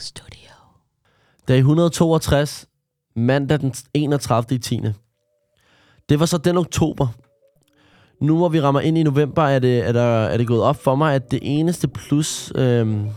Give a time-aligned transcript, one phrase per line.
[0.00, 0.50] Studio.
[1.48, 2.66] Dag 162,
[3.16, 4.54] mandag den 31.
[4.54, 4.80] i 10.
[6.08, 7.06] Det var så den oktober.
[8.20, 10.76] Nu hvor vi rammer ind i november, er det, er der, er det gået op
[10.76, 13.08] for mig, at det eneste plus, øhm,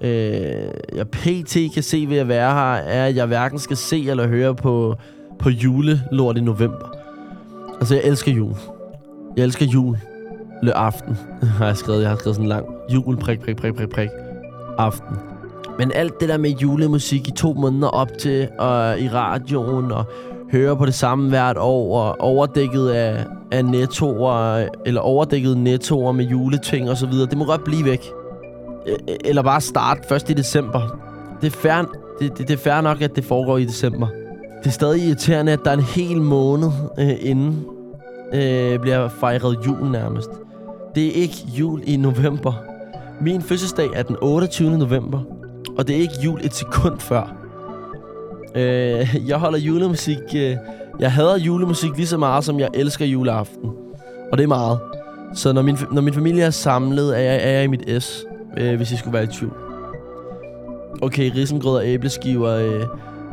[0.00, 1.56] øh, jeg pt.
[1.74, 4.96] kan se ved at være her, er, at jeg hverken skal se eller høre på,
[5.38, 6.96] på julelort i november.
[7.78, 8.54] Altså, jeg elsker jul.
[9.36, 9.98] Jeg elsker jul.
[10.62, 11.16] Le aften,
[11.58, 12.02] har jeg skrevet.
[12.02, 14.08] Jeg har skrevet sådan en lang jul, prik, prik, prik, prik, prik,
[14.78, 15.16] aften.
[15.78, 20.04] Men alt det der med julemusik i to måneder op til, og i radioen, og
[20.52, 26.24] høre på det samme hvert år, og overdækket af, af nettoer, eller overdækket nettoer med
[26.24, 28.04] juleting og så videre, det må godt blive væk.
[28.86, 30.98] E-, e-, eller bare starte først i december.
[31.40, 31.82] Det er fair,
[32.20, 34.06] det, det, det er fair nok, at det foregår i december.
[34.58, 37.66] Det er stadig irriterende, at der er en hel måned øh, inden
[38.34, 40.30] øh, bliver fejret jul nærmest.
[40.94, 42.73] Det er ikke jul i november.
[43.20, 44.78] Min fødselsdag er den 28.
[44.78, 45.20] november,
[45.78, 47.36] og det er ikke jul et sekund før.
[48.54, 50.18] Øh, jeg holder julemusik...
[50.36, 50.56] Øh,
[51.00, 53.70] jeg hader julemusik lige så meget, som jeg elsker juleaften.
[54.32, 54.78] Og det er meget.
[55.34, 58.24] Så når min, når min familie er samlet, er jeg, er jeg i mit S,
[58.56, 59.52] øh, hvis I skulle være i tvivl.
[61.02, 62.86] Okay, risengrød og æbleskiver, øh,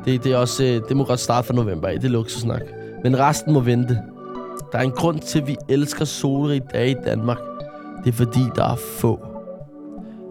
[0.06, 2.00] det, det, er også, øh, det må godt starte fra november af.
[2.00, 2.62] Det er luksusnak.
[3.04, 4.00] Men resten må vente.
[4.72, 7.40] Der er en grund til, at vi elsker solrige dage i Danmark.
[8.04, 9.31] Det er fordi, der er få.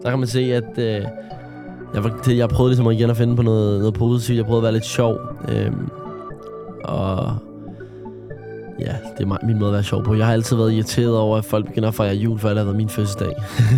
[0.03, 1.05] Der kan man se, at øh,
[1.93, 4.37] jeg, var, jeg prøvede ligesom igen at finde på noget, noget positivt.
[4.37, 5.19] Jeg prøvede at være lidt sjov.
[5.49, 5.71] Øh,
[6.83, 7.35] og
[8.79, 10.15] ja, det er mig, min måde at være sjov på.
[10.15, 12.63] Jeg har altid været irriteret over, at folk begynder at fejre jul, før det har
[12.63, 13.35] været min fødselsdag.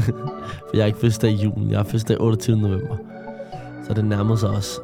[0.68, 1.70] For jeg er ikke fødselsdag i julen.
[1.70, 2.58] Jeg har fødselsdag 28.
[2.58, 2.98] november.
[3.88, 4.82] Så det nærmer sig også.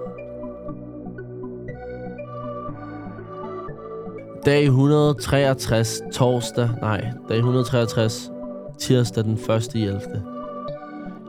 [4.46, 8.32] Dag 163, torsdag, nej, dag 163,
[8.80, 9.76] tirsdag den 1.
[9.76, 10.00] 11.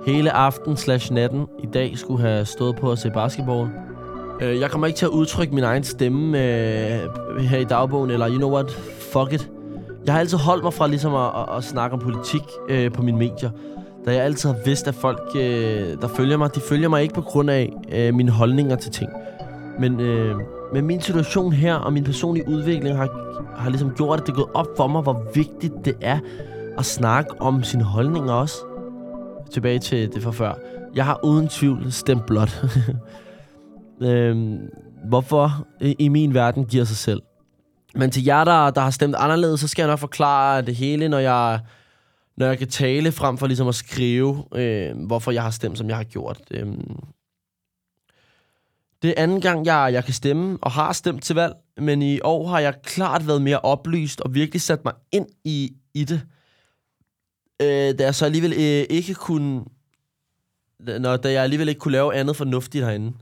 [0.07, 3.69] Hele aften slash natten i dag skulle have stået på at se basketball.
[4.41, 7.01] Øh, Jeg kommer ikke til at udtrykke min egen stemme øh,
[7.41, 8.71] her i dagbogen, eller you know what,
[9.13, 9.51] fuck it.
[10.07, 13.03] Jeg har altid holdt mig fra ligesom at, at, at snakke om politik øh, på
[13.03, 13.51] mine medier.
[14.07, 17.15] Da jeg altid har vidst, at folk, øh, der følger mig, de følger mig ikke
[17.15, 19.11] på grund af øh, mine holdninger til ting.
[19.79, 20.37] Men, øh,
[20.73, 23.09] men min situation her og min personlige udvikling har,
[23.57, 26.19] har ligesom gjort, at det er gået op for mig, hvor vigtigt det er
[26.79, 28.57] at snakke om sine holdninger også.
[29.53, 30.55] Tilbage til det fra før.
[30.95, 32.65] Jeg har uden tvivl stemt blot.
[34.03, 34.59] øhm,
[35.09, 37.23] hvorfor i, min verden giver sig selv.
[37.95, 41.09] Men til jer, der, der har stemt anderledes, så skal jeg nok forklare det hele,
[41.09, 41.61] når jeg,
[42.37, 45.89] når jeg kan tale frem for ligesom at skrive, øh, hvorfor jeg har stemt, som
[45.89, 46.41] jeg har gjort.
[46.51, 46.99] Øhm,
[49.03, 52.21] det er anden gang, jeg, jeg kan stemme, og har stemt til valg, men i
[52.21, 56.21] år har jeg klart været mere oplyst og virkelig sat mig ind i, i det.
[57.61, 59.65] Øh, da jeg så alligevel øh, ikke kunne...
[60.79, 63.13] Når, da jeg alligevel ikke kunne lave andet fornuftigt herinde.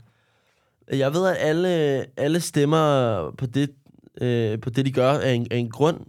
[0.91, 1.69] Jeg ved, at alle,
[2.19, 3.69] alle stemmer på det,
[4.21, 6.05] øh, på det, de gør, er en, er en grund.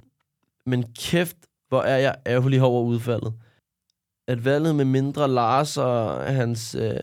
[0.67, 1.37] Men kæft,
[1.69, 3.33] hvor er jeg ærgerlig over udfaldet.
[4.27, 6.97] At valget med mindre Lars og hans, øh,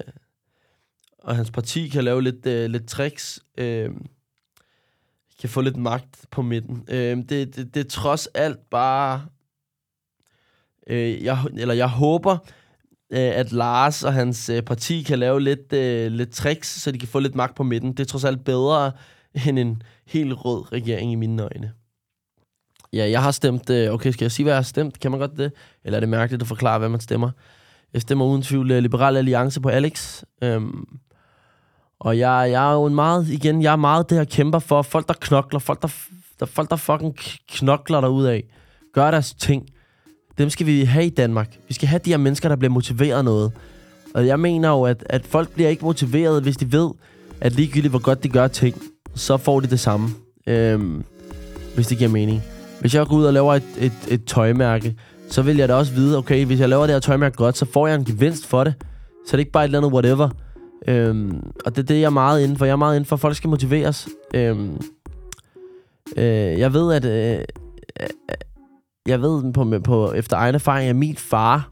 [1.19, 3.89] og hans parti kan lave lidt, øh, lidt tricks, øh,
[5.39, 6.85] kan få lidt magt på midten.
[6.89, 9.25] Øh, det, det, det er trods alt bare...
[10.89, 12.37] Øh, jeg, eller jeg håber,
[13.11, 16.99] øh, at Lars og hans øh, parti kan lave lidt, øh, lidt tricks, så de
[16.99, 17.91] kan få lidt magt på midten.
[17.91, 18.91] Det er trods alt bedre
[19.45, 21.71] end en helt rød regering i mine øjne.
[22.93, 23.69] Ja, jeg har stemt...
[23.69, 24.99] Øh, okay, skal jeg sige, hvad jeg har stemt?
[24.99, 25.51] Kan man godt det?
[25.83, 27.31] Eller er det mærkeligt at forklare, hvad man stemmer?
[27.93, 30.23] Jeg stemmer uden tvivl øh, Liberal Alliance på Alex.
[30.43, 30.85] Øhm,
[31.99, 33.29] og jeg, jeg er jo en meget...
[33.29, 34.81] Igen, jeg er meget det, jeg kæmper for.
[34.81, 35.59] Folk, der knokler.
[35.59, 35.87] Folk, der,
[36.39, 37.15] der, folk, der fucking
[37.49, 38.43] knokler derud af.
[38.93, 39.69] Gør deres ting.
[40.37, 41.57] Dem skal vi have i Danmark.
[41.67, 43.51] Vi skal have de her mennesker, der bliver motiveret af noget.
[44.13, 46.89] Og jeg mener jo, at, at folk bliver ikke motiveret, hvis de ved,
[47.41, 48.81] at ligegyldigt hvor godt de gør ting,
[49.15, 50.09] så får de det samme.
[50.47, 51.03] Øhm,
[51.75, 52.43] hvis det giver mening.
[52.79, 54.95] Hvis jeg går ud og laver et, et, et tøjmærke,
[55.29, 57.65] så vil jeg da også vide, okay, hvis jeg laver det her tøjmærke godt, så
[57.65, 58.73] får jeg en gevinst for det.
[59.27, 60.29] Så det er ikke bare et eller andet whatever.
[60.87, 62.65] Øhm, og det er det, jeg er meget inden for.
[62.65, 64.07] Jeg er meget inden for, at folk skal motiveres.
[64.33, 64.81] Øhm,
[66.17, 67.05] øh, jeg ved, at...
[67.05, 67.39] Øh,
[68.01, 68.07] øh,
[69.07, 71.69] jeg ved på, på, efter egen erfaring, at min far,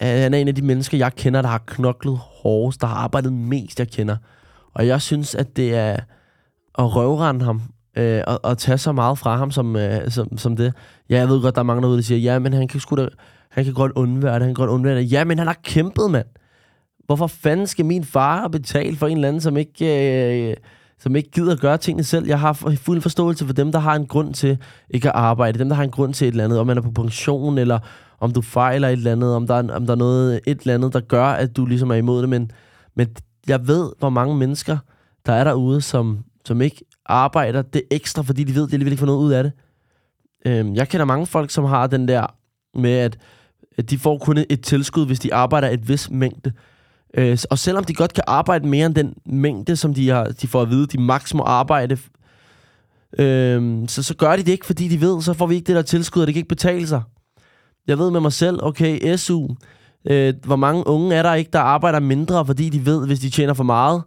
[0.00, 3.32] han er en af de mennesker, jeg kender, der har knoklet hårdest, der har arbejdet
[3.32, 4.16] mest, jeg kender.
[4.74, 5.96] Og jeg synes, at det er
[6.78, 7.62] at røvrende ham,
[7.96, 10.74] øh, og, og tage så meget fra ham som, øh, som, som det.
[11.10, 12.96] Ja, jeg ved godt, der er mange derude, der siger, ja, men han kan, sgu
[12.96, 13.08] da,
[13.50, 15.12] han kan godt undvære det, han kan godt undvære det.
[15.12, 16.26] Ja, men han har kæmpet, mand.
[17.06, 20.56] Hvorfor fanden skal min far betale for en eller anden, som ikke, øh,
[20.98, 22.26] som ikke gider at gøre tingene selv?
[22.26, 24.58] Jeg har fuld forståelse for dem, der har en grund til
[24.90, 25.58] ikke at arbejde.
[25.58, 26.58] Dem, der har en grund til et eller andet.
[26.58, 27.78] Om man er på pension, eller
[28.20, 29.34] om du fejler et eller andet.
[29.34, 31.90] Om der er, om der er noget, et eller andet, der gør, at du ligesom
[31.90, 32.28] er imod det.
[32.28, 32.50] Men
[32.94, 33.08] Men
[33.48, 34.78] jeg ved, hvor mange mennesker,
[35.26, 38.92] der er derude, som, som ikke arbejder det ekstra, fordi de ved, at de alligevel
[38.92, 39.52] ikke får noget ud af det.
[40.46, 42.26] Øhm, jeg kender mange folk, som har den der
[42.78, 43.18] med, at,
[43.78, 46.52] at de får kun et tilskud, hvis de arbejder et vis mængde.
[47.16, 50.48] Øh, og selvom de godt kan arbejde mere end den mængde, som de, har, de
[50.48, 51.98] får at vide, de maks må arbejde,
[53.18, 55.76] øh, så, så gør de det ikke, fordi de ved, så får vi ikke det
[55.76, 57.02] der tilskud, og det kan ikke betale sig.
[57.86, 59.48] Jeg ved med mig selv, okay, SU,
[60.04, 63.30] øh, hvor mange unge er der ikke, der arbejder mindre, fordi de ved, hvis de
[63.30, 64.02] tjener for meget,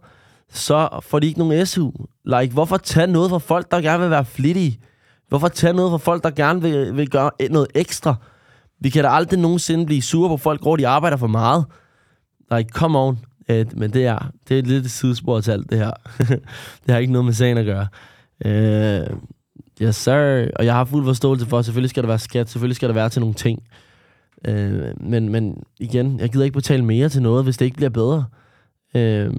[0.52, 1.90] så får de ikke nogen SU.
[2.24, 4.80] Like, hvorfor tage noget fra folk, der gerne vil være flittige?
[5.28, 8.14] Hvorfor tage noget fra folk, der gerne vil, vil gøre noget ekstra?
[8.80, 11.64] Vi kan da aldrig nogensinde blive sure på folk, hvor de arbejder for meget.
[12.52, 13.18] Like, come on.
[13.48, 15.90] Uh, men det er, det er lidt et sidespor til alt det her.
[16.86, 17.86] det har ikke noget med sagen at gøre.
[18.44, 19.18] Uh,
[19.82, 20.48] yes, sir.
[20.56, 22.94] Og jeg har fuld forståelse for, at selvfølgelig skal der være skat, selvfølgelig skal der
[22.94, 23.62] være til nogle ting.
[24.48, 27.90] Uh, men, men igen, jeg gider ikke betale mere til noget, hvis det ikke bliver
[27.90, 28.24] bedre.
[28.94, 29.36] Uh,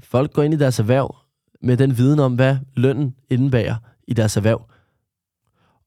[0.00, 1.16] folk går ind i deres erhverv
[1.62, 3.74] med den viden om, hvad lønnen indebærer
[4.08, 4.68] i deres erhverv.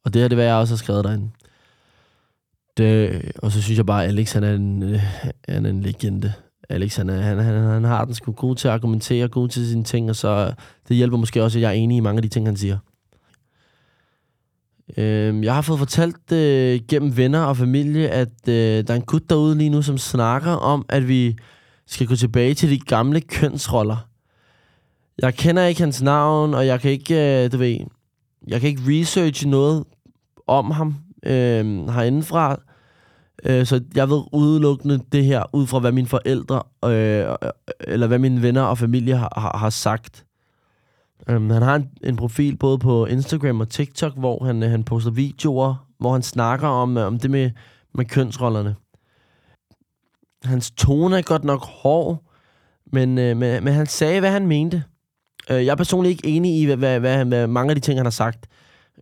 [0.05, 1.29] Og det er det, hvad jeg også har skrevet derinde.
[2.77, 4.99] Det, og så synes jeg bare, at Alex han er en, øh,
[5.49, 6.33] han er en legende.
[6.69, 9.69] Alex han, er, han, han, han har den sgu god til at argumentere, god til
[9.69, 10.53] sine ting, og så øh,
[10.87, 12.77] det hjælper måske også, at jeg er enig i mange af de ting, han siger.
[14.97, 19.01] Øh, jeg har fået fortalt øh, gennem venner og familie, at øh, der er en
[19.01, 21.37] gut derude lige nu, som snakker om, at vi
[21.87, 24.07] skal gå tilbage til de gamle kønsroller.
[25.21, 27.77] Jeg kender ikke hans navn, og jeg kan ikke, øh, du ved,
[28.47, 29.83] jeg kan ikke researche noget
[30.47, 30.95] om ham
[31.25, 32.59] øh, herindefra.
[33.45, 37.35] Øh, så jeg ved udelukkende det her, ud fra hvad mine forældre, øh,
[37.79, 40.25] eller hvad mine venner og familie har, har, har sagt.
[41.29, 44.83] Øh, han har en, en profil både på Instagram og TikTok, hvor han, øh, han
[44.83, 47.51] poster videoer, hvor han snakker om, øh, om det med,
[47.93, 48.75] med kønsrollerne.
[50.43, 52.23] Hans tone er godt nok hård,
[52.91, 54.83] men, øh, men, men han sagde, hvad han mente.
[55.49, 57.99] Øh, jeg er personligt ikke enig i, hvad, hvad, hvad, hvad mange af de ting,
[57.99, 58.47] han har sagt.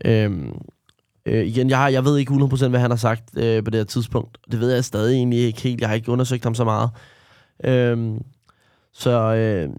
[0.06, 0.52] Øh,
[1.26, 3.80] Øh, igen, jeg, har, jeg ved ikke 100% hvad han har sagt øh, på det
[3.80, 4.38] her tidspunkt.
[4.52, 5.82] Det ved jeg stadig egentlig ikke helt.
[5.82, 6.90] Jeg har ikke undersøgt ham så meget.
[7.64, 8.20] Øh,
[8.94, 9.70] så øh,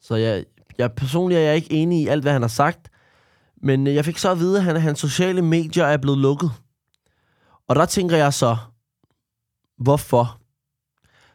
[0.00, 0.44] så jeg,
[0.78, 2.90] jeg personligt er jeg ikke enig i alt, hvad han har sagt.
[3.62, 6.50] Men øh, jeg fik så at vide, at han, hans sociale medier er blevet lukket.
[7.68, 8.56] Og der tænker jeg så,
[9.78, 10.40] hvorfor?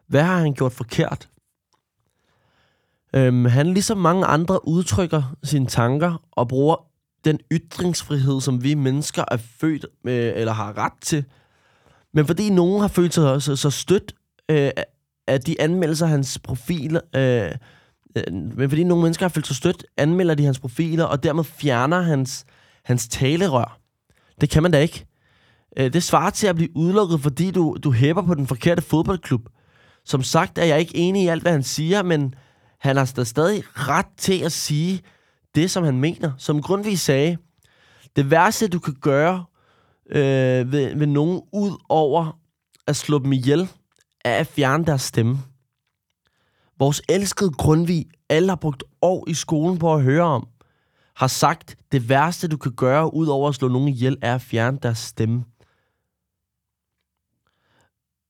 [0.08, 1.30] Hvad har han gjort forkert?
[3.16, 6.76] Øhm, han ligesom mange andre udtrykker sine tanker og bruger
[7.26, 11.26] den ytringsfrihed, som vi mennesker er født med, eller har ret til.
[12.14, 14.14] Men fordi nogen har følt sig så, så stødt
[14.50, 14.72] øh,
[15.28, 17.52] at de anmeldelser hans profiler, øh,
[18.18, 21.44] øh, men fordi nogle mennesker har følt sig stødt, anmelder de hans profiler, og dermed
[21.44, 22.46] fjerner hans,
[22.86, 23.80] hans talerør.
[24.42, 25.06] Det kan man da ikke.
[25.78, 29.50] Øh, det svarer til at blive udelukket, fordi du, du hæpper på den forkerte fodboldklub.
[30.06, 32.36] Som sagt er jeg ikke enig i alt, hvad han siger, men
[32.80, 35.02] han har stadig ret til at sige,
[35.56, 36.32] det, som han mener.
[36.38, 37.38] Som Grundtvig sagde,
[38.16, 39.46] det værste, du kan gøre
[40.10, 42.40] øh, ved, ved nogen ud over
[42.88, 43.70] at slå dem ihjel,
[44.26, 45.38] er at fjerne deres stemme.
[46.80, 50.48] Vores elskede Grundtvig, alle har brugt år i skolen på at høre om,
[51.16, 54.42] har sagt, det værste, du kan gøre ud over at slå nogen ihjel, er at
[54.42, 55.44] fjerne deres stemme.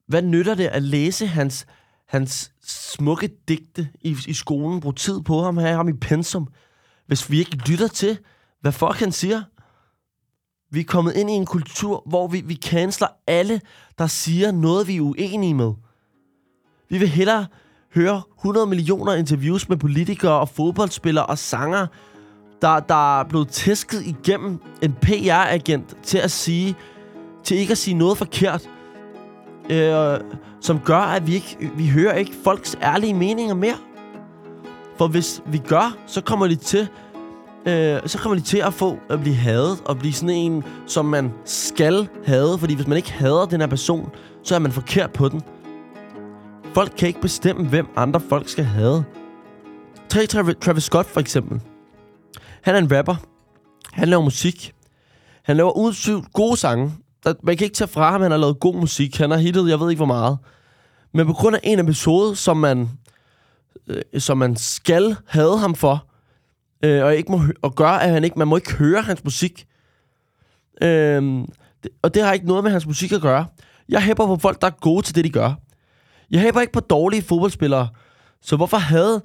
[0.07, 1.65] Hvad nytter det at læse hans,
[2.07, 6.47] hans smukke digte i, i skolen, bruge tid på ham, have ham i pensum,
[7.07, 8.17] hvis vi ikke lytter til,
[8.61, 9.41] hvad folk han siger.
[10.71, 13.61] Vi er kommet ind i en kultur, hvor vi, vi canceler alle,
[13.97, 15.73] der siger noget, vi er uenige med.
[16.89, 17.45] Vi vil hellere
[17.95, 21.87] høre 100 millioner interviews med politikere og fodboldspillere og sanger,
[22.61, 26.75] der, der er blevet tæsket igennem en PR-agent til at sige,
[27.43, 28.69] til ikke at sige noget forkert,
[29.69, 30.19] øh,
[30.61, 33.77] som gør, at vi ikke vi hører ikke folks ærlige meninger mere.
[35.03, 36.87] For hvis vi gør, så kommer de til
[37.65, 41.05] øh, så kommer de til at få at blive hadet og blive sådan en, som
[41.05, 42.57] man skal hade.
[42.57, 44.09] Fordi hvis man ikke hader den her person,
[44.43, 45.41] så er man forkert på den.
[46.73, 49.03] Folk kan ikke bestemme, hvem andre folk skal have.
[50.09, 51.61] Tag Travis Scott for eksempel.
[52.61, 53.15] Han er en rapper.
[53.93, 54.73] Han laver musik.
[55.43, 56.93] Han laver udsøgt gode sange.
[57.43, 59.17] Man kan ikke tage fra ham, han har lavet god musik.
[59.17, 60.37] Han har hittet, jeg ved ikke hvor meget.
[61.13, 62.89] Men på grund af en episode, som man
[63.87, 66.07] øh, som man skal have ham for,
[66.83, 69.67] øh, og ikke må og gør, at han ikke, man må ikke høre hans musik.
[70.81, 71.43] Øh,
[72.01, 73.45] og det har ikke noget med hans musik at gøre.
[73.89, 75.53] Jeg hæpper på folk, der er gode til det, de gør.
[76.31, 77.87] Jeg hæpper ikke på dårlige fodboldspillere.
[78.41, 79.21] Så hvorfor havde,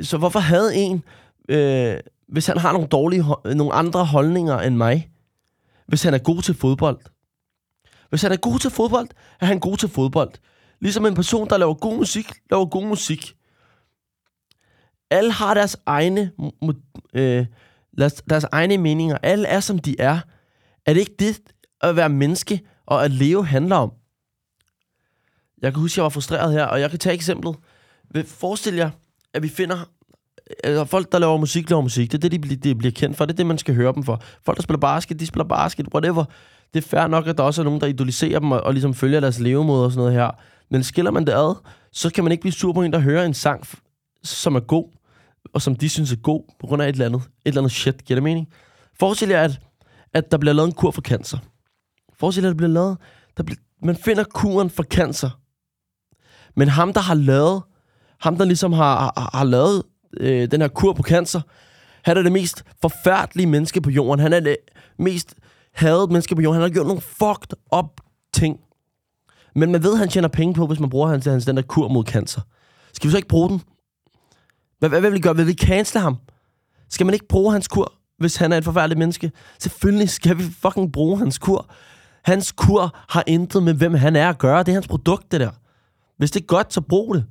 [0.00, 1.04] så hvorfor havde en,
[1.48, 1.96] øh,
[2.28, 5.10] hvis han har nogle, dårlige, nogle andre holdninger end mig,
[5.86, 6.98] hvis han er god til fodbold?
[8.10, 9.08] Hvis han er god til fodbold,
[9.40, 10.30] er han god til fodbold.
[10.80, 13.35] Ligesom en person, der laver god musik, laver god musik.
[15.10, 16.30] Alle har deres egne,
[17.14, 17.46] øh,
[18.30, 19.18] deres egne meninger.
[19.22, 20.20] Alle er, som de er.
[20.86, 21.40] Er det ikke det,
[21.80, 23.92] at være menneske og at leve handler om?
[25.62, 27.56] Jeg kan huske, at jeg var frustreret her, og jeg kan tage eksemplet.
[28.24, 28.90] Forestil jer,
[29.34, 29.76] at vi finder
[30.64, 32.12] altså folk, der laver musik, laver musik.
[32.12, 33.24] Det er det, de, de bliver kendt for.
[33.24, 34.22] Det er det, man skal høre dem for.
[34.44, 35.86] Folk, der spiller basket, de spiller basket.
[35.94, 36.24] Whatever.
[36.74, 38.94] Det er fair nok, at der også er nogen, der idoliserer dem og, og ligesom
[38.94, 40.30] følger deres levemåde og sådan noget her.
[40.70, 41.54] Men skiller man det ad,
[41.92, 43.68] så kan man ikke blive sur på en, der hører en sang,
[44.24, 44.95] som er god,
[45.54, 47.72] og som de synes er god, på grund af et eller andet, et eller andet
[47.72, 48.04] shit.
[48.04, 48.48] Giver det mening?
[48.98, 49.60] Forestil jer, at,
[50.14, 51.38] at der bliver lavet en kur for cancer.
[52.18, 52.96] Forestil jer, at der bliver lavet...
[53.36, 55.30] Der bliver, man finder kuren for cancer.
[56.56, 57.62] Men ham, der har lavet...
[58.20, 59.82] Ham, der ligesom har, har, har lavet
[60.20, 61.40] øh, den her kur på cancer,
[62.02, 64.20] han er det mest forfærdelige menneske på jorden.
[64.20, 64.56] Han er det
[64.98, 65.34] mest
[65.74, 66.54] hadet menneske på jorden.
[66.54, 68.00] Han har gjort nogle fucked up
[68.32, 68.60] ting.
[69.54, 71.62] Men man ved, at han tjener penge på, hvis man bruger hans, hans den der
[71.62, 72.40] kur mod cancer.
[72.92, 73.62] Skal vi så ikke bruge den?
[74.78, 75.36] Hvad, hvad vil vi gøre?
[75.36, 76.16] Vil vi cancele ham?
[76.90, 79.32] Skal man ikke bruge hans kur, hvis han er et forfærdeligt menneske?
[79.58, 81.70] Selvfølgelig skal vi fucking bruge hans kur.
[82.24, 84.58] Hans kur har intet med, hvem han er at gøre.
[84.58, 85.50] Det er hans produkt, det der.
[86.18, 87.24] Hvis det er godt, så brug det.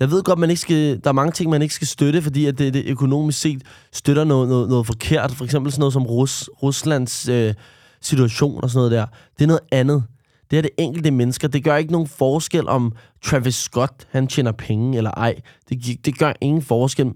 [0.00, 2.46] Jeg ved godt, man ikke skal, der er mange ting, man ikke skal støtte, fordi
[2.46, 5.32] at det, det økonomisk set støtter noget, noget, noget forkert.
[5.32, 7.54] For eksempel sådan noget som Rus, Ruslands øh,
[8.00, 9.06] situation og sådan noget der.
[9.38, 10.04] Det er noget andet.
[10.50, 11.48] Det er det enkelte mennesker.
[11.48, 15.40] Det gør ikke nogen forskel, om Travis Scott han tjener penge eller ej.
[15.68, 17.12] Det, det gør ingen forskel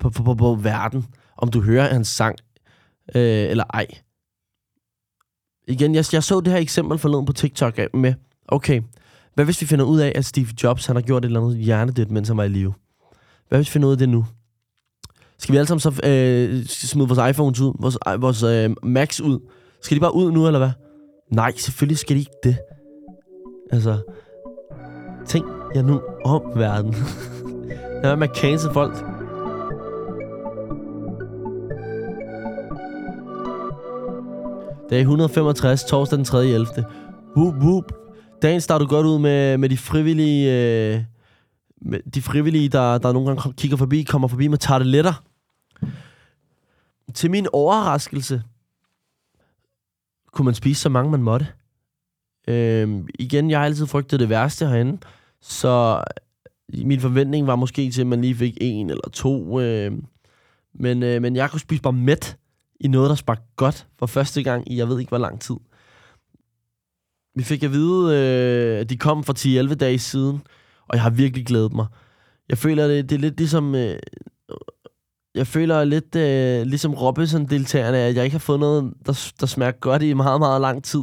[0.00, 1.06] på, på, på, på verden,
[1.38, 2.36] om du hører hans sang
[3.14, 3.86] øh, eller ej.
[5.68, 8.14] Igen, jeg, jeg så det her eksempel forleden på TikTok øh, med,
[8.48, 8.82] okay,
[9.34, 11.58] hvad hvis vi finder ud af, at Steve Jobs han har gjort et eller andet
[11.58, 12.74] hjernedødt, mens han var i live?
[13.48, 14.26] Hvad hvis vi finder ud af det nu?
[15.38, 19.20] Skal vi alle sammen så øh, smide vores iPhones ud, vores, øh, vores øh, Macs
[19.20, 19.38] ud?
[19.82, 20.70] Skal de bare ud nu, eller hvad?
[21.32, 22.56] Nej, selvfølgelig skal de ikke det.
[23.70, 23.98] Altså,
[25.26, 26.94] tænk jer nu om verden.
[28.02, 28.94] Lad er med at cancel folk.
[34.90, 36.46] Dag 165, torsdag den 3.
[36.46, 36.66] 11.
[37.36, 37.92] Whoop, whoop.
[38.42, 40.52] Dagen starter godt ud med, med de frivillige...
[40.52, 41.00] Øh,
[41.80, 45.22] med de frivillige, der, der nogle gange kigger forbi, kommer forbi med tarteletter.
[47.14, 48.42] Til min overraskelse,
[50.32, 51.46] kunne man spise så mange, man måtte.
[52.48, 54.98] Øh, igen, jeg har altid frygtet det værste herinde,
[55.40, 56.04] så
[56.84, 59.60] min forventning var måske til, at man lige fik en eller to.
[59.60, 59.92] Øh,
[60.74, 62.36] men, øh, men jeg kunne spise bare mæt
[62.80, 65.56] i noget, der smagte godt for første gang i jeg ved ikke hvor lang tid.
[67.34, 69.34] Vi fik at vide, øh, at de kom for
[69.70, 70.42] 10-11 dage siden,
[70.88, 71.86] og jeg har virkelig glædet mig.
[72.48, 73.74] Jeg føler, det, det er lidt ligesom...
[73.74, 73.98] Øh,
[75.34, 79.72] jeg føler lidt øh, ligesom Robinson-deltagerne, at jeg ikke har fået noget, der, der smager
[79.72, 81.02] godt i meget, meget lang tid.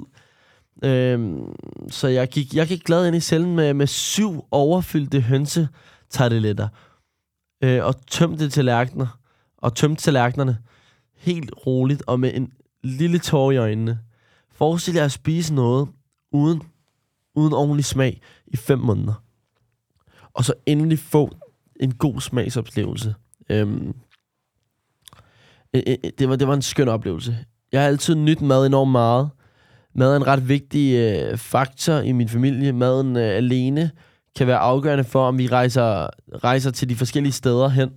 [0.84, 1.56] Øhm,
[1.90, 5.68] så jeg gik, jeg gik glad ind i cellen med, med syv overfyldte hønse
[6.10, 6.68] tarteletter.
[7.64, 9.20] Øh, og tømte tallerkener.
[9.58, 10.58] Og tømte tallerkenerne
[11.18, 14.00] helt roligt og med en lille tår i øjnene.
[14.52, 15.88] Forestil jer at spise noget,
[16.32, 16.62] uden,
[17.36, 19.24] uden ordentlig smag i fem måneder.
[20.34, 21.36] Og så endelig få
[21.80, 23.16] en god smagsoplevelse.
[23.50, 23.96] Øhm,
[25.74, 27.38] Øh, øh, øh, det, var, det var en skøn oplevelse.
[27.72, 29.30] Jeg har altid nyt mad enormt meget.
[29.96, 32.74] Mad er en ret vigtig øh, faktor i min familie.
[32.74, 33.92] Maden øh, alene
[34.38, 36.08] kan være afgørende for, om vi rejser,
[36.44, 37.90] rejser til de forskellige steder hen.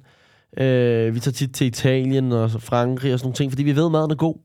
[0.58, 3.86] Øh, vi tager tit til Italien og Frankrig og sådan nogle ting, fordi vi ved,
[3.86, 4.36] at maden er god.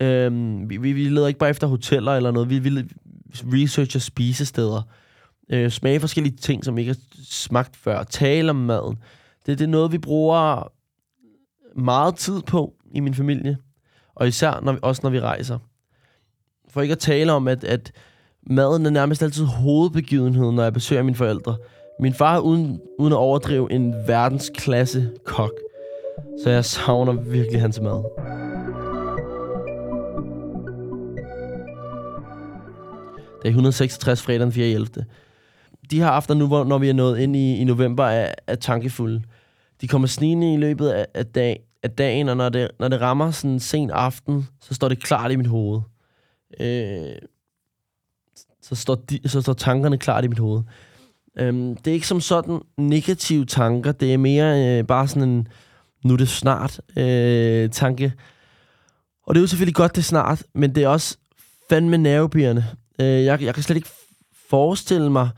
[0.00, 2.50] Øh, vi, vi, vi leder ikke bare efter hoteller eller noget.
[2.50, 2.84] Vi, vi
[3.44, 4.82] researcher spisesteder.
[5.50, 6.98] Øh, smage forskellige ting, som ikke har
[7.30, 8.02] smagt før.
[8.02, 8.98] Tale om maden.
[9.46, 10.72] Det, det er noget, vi bruger
[11.76, 13.56] meget tid på i min familie.
[14.14, 15.58] Og især når vi, også når vi rejser.
[16.68, 17.92] For ikke at tale om, at, at
[18.42, 21.56] maden er nærmest altid hovedbegivenheden, når jeg besøger mine forældre.
[22.00, 25.52] Min far er uden, uden at overdrive en verdensklasse kok.
[26.42, 28.04] Så jeg savner virkelig hans mad.
[33.38, 34.66] Det er 166 fredag den 4.
[34.66, 35.04] 11.
[35.90, 38.54] De her aftener nu, hvor, når vi er nået ind i, i november, er, er
[38.54, 39.22] tankefulde.
[39.80, 43.00] De kommer snigende i løbet af, af, dag, af dagen, og når det, når det
[43.00, 45.80] rammer sådan en sen aften, så står det klart i mit hoved.
[46.60, 47.16] Øh,
[48.62, 50.62] så, står de, så står tankerne klart i mit hoved.
[51.38, 55.48] Øh, det er ikke som sådan negative tanker, det er mere øh, bare sådan en,
[56.04, 58.12] nu er det snart øh, tanke.
[59.26, 61.16] Og det er jo selvfølgelig godt, det er snart, men det er også
[61.68, 62.64] fandme nervepirrende.
[63.00, 63.88] Øh, jeg, jeg kan slet ikke
[64.48, 65.28] forestille mig,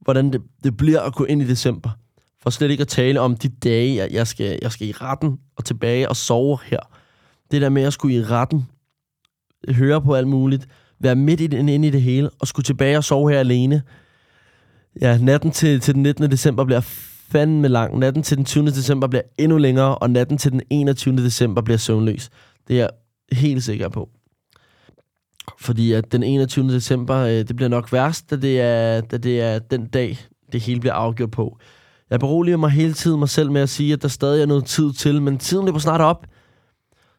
[0.00, 1.90] hvordan det, det bliver at gå ind i december.
[2.42, 5.38] For slet ikke at tale om de dage, jeg, jeg, skal, jeg skal i retten
[5.56, 6.80] og tilbage og sove her.
[7.50, 8.66] Det der med at skulle i retten,
[9.68, 10.66] høre på alt muligt,
[11.00, 13.82] være midt i det, inde i det hele, og skulle tilbage og sove her alene.
[15.00, 16.30] Ja, natten til, til den 19.
[16.30, 16.80] december bliver
[17.30, 17.98] fandme lang.
[17.98, 18.66] Natten til den 20.
[18.66, 21.16] december bliver endnu længere, og natten til den 21.
[21.16, 22.30] december bliver søvnløs.
[22.68, 22.90] Det er jeg
[23.32, 24.08] helt sikker på.
[25.58, 26.68] Fordi at den 21.
[26.68, 30.18] december, øh, det bliver nok værst, da det, er, da det er den dag,
[30.52, 31.58] det hele bliver afgjort på.
[32.10, 34.64] Jeg beroliger mig hele tiden mig selv med at sige, at der stadig er noget
[34.64, 36.26] tid til, men tiden løber snart op.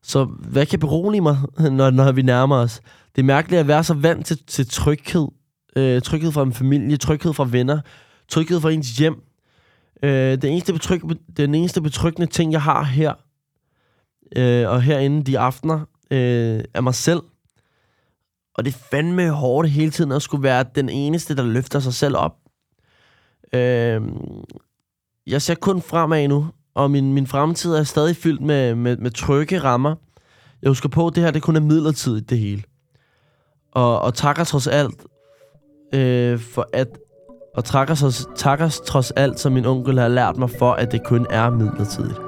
[0.03, 1.37] Så hvad kan berolige mig,
[1.71, 2.81] når, når vi nærmer os?
[3.15, 5.27] Det er mærkeligt at være så vant til, til tryghed.
[5.75, 7.79] Øh, tryghed fra en familie, tryghed fra venner,
[8.27, 9.21] tryghed fra ens hjem.
[10.03, 11.01] Øh, det eneste betryg,
[11.37, 13.13] den eneste betryggende ting, jeg har her,
[14.35, 15.79] øh, og herinde de aftener,
[16.11, 17.21] øh, er mig selv.
[18.55, 21.93] Og det er fandme hårdt hele tiden at skulle være den eneste, der løfter sig
[21.93, 22.35] selv op.
[23.53, 24.01] Øh,
[25.27, 29.11] jeg ser kun fremad nu, og min, min fremtid er stadig fyldt med, med, med
[29.11, 29.95] trygge rammer.
[30.61, 32.63] Jeg husker på, at det her det kun er midlertidigt, det hele.
[33.71, 35.05] Og, og takker trods alt
[35.93, 36.87] øh, for at
[37.55, 41.03] og takker, så, takker trods alt, som min onkel har lært mig for, at det
[41.03, 42.19] kun er midlertidigt.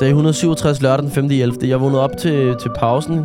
[0.00, 1.24] Dag 167 lørdag den 5.
[1.24, 1.68] 11.
[1.68, 3.18] Jeg vågnede op til, til pausen,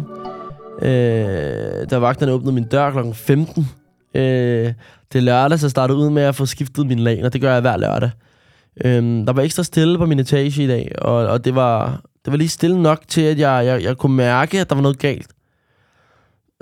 [0.81, 3.13] øh, da vagterne åbnede min dør kl.
[3.13, 3.67] 15.
[4.13, 4.73] Øh,
[5.13, 7.41] det er lørdag, så jeg startede ud med at få skiftet min lag, og det
[7.41, 8.09] gør jeg hver lørdag.
[8.85, 12.31] Øhm, der var ekstra stille på min etage i dag, og, og det, var, det
[12.31, 14.99] var lige stille nok til, at jeg, jeg, jeg kunne mærke, at der var noget
[14.99, 15.27] galt.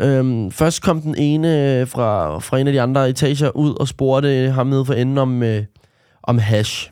[0.02, 3.88] Øhm, først kom den ene øh, fra, fra en af de andre etager ud og
[3.88, 5.64] spurgte øh, ham nede for enden om, øh,
[6.24, 6.92] om hash.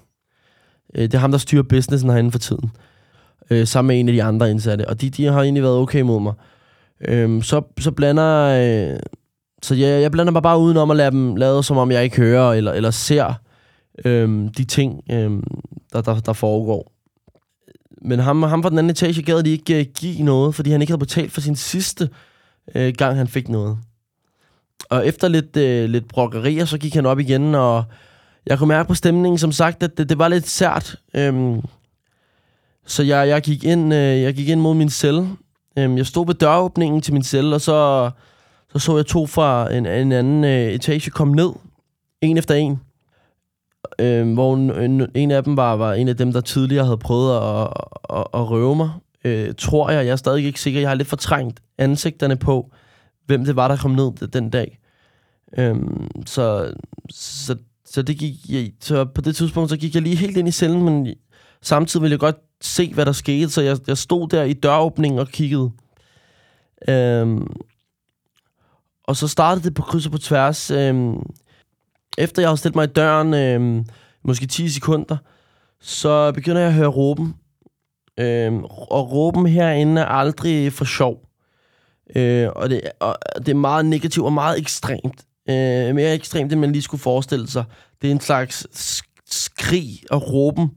[0.95, 2.71] Øh, det er ham, der styrer businessen herinde for tiden.
[3.49, 4.89] Øh, sammen med en af de andre indsatte.
[4.89, 6.33] Og de, de har egentlig været okay mod mig.
[7.01, 8.43] Øhm, så, så blander...
[8.93, 8.99] Øh,
[9.63, 12.17] så jeg, jeg blander mig bare udenom at lade dem lade, som om jeg ikke
[12.17, 13.33] hører eller, eller ser
[14.05, 15.43] øhm, de ting, øhm,
[15.93, 16.91] der, der, der foregår.
[18.01, 20.81] Men ham, ham fra den anden etage gad de ikke uh, give noget, fordi han
[20.81, 22.09] ikke havde betalt for sin sidste
[22.75, 23.77] øh, gang han fik noget.
[24.89, 27.83] Og efter lidt, øh, lidt brokkerier, så gik han op igen, og
[28.45, 30.95] jeg kunne mærke på stemningen, som sagt, at det, det var lidt sært.
[31.15, 31.61] Øhm,
[32.85, 35.29] så jeg, jeg, gik ind, øh, jeg gik ind mod min celle.
[35.77, 38.11] Øhm, jeg stod ved døråbningen til min celle, og så
[38.73, 41.49] så, så jeg to fra en, en anden øh, etage komme ned.
[42.21, 42.79] En efter en.
[43.99, 47.37] Øh, hvor en, en af dem var, var en af dem, der tidligere havde prøvet
[47.37, 47.67] at,
[48.09, 48.89] at, at røve mig
[49.23, 52.71] øh, tror jeg, jeg er stadig ikke sikker, jeg har lidt fortrængt ansigterne på,
[53.25, 54.79] hvem det var, der kom ned den dag.
[55.57, 55.75] Øh,
[56.25, 56.73] så,
[57.09, 57.55] så,
[57.85, 60.51] så, det gik, jeg, så på det tidspunkt, så gik jeg lige helt ind i
[60.51, 61.07] cellen, men
[61.61, 65.19] samtidig ville jeg godt se, hvad der skete, så jeg, jeg stod der i døråbningen
[65.19, 65.71] og kiggede.
[66.87, 67.47] Øhm,
[69.03, 70.71] og så startede det på kryds og på tværs.
[70.71, 71.15] Øhm,
[72.17, 73.85] efter jeg havde stillet mig i døren, øhm,
[74.23, 75.17] måske 10 sekunder,
[75.81, 77.33] så begynder jeg at høre råben.
[78.19, 81.17] Øhm, og råben herinde er aldrig for sjov.
[82.15, 85.25] Øh, og, det, og det er meget negativt og meget ekstremt.
[85.49, 87.63] Øh, mere ekstremt, end man lige skulle forestille sig.
[88.01, 88.67] Det er en slags
[89.29, 90.69] skrig og råben,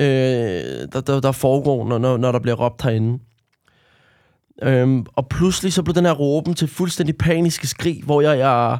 [0.00, 3.18] øh, der, der, der foregår, når, når der bliver råbt herinde.
[4.62, 8.78] Øhm, og pludselig så blev den her råben til fuldstændig paniske skrig, hvor jeg, jeg,